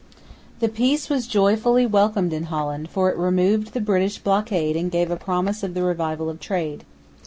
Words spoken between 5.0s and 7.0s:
a promise of the revival of trade.